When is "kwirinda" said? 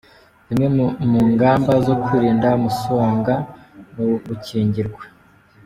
2.03-2.47